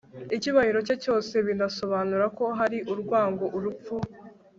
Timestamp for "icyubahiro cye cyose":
0.35-1.33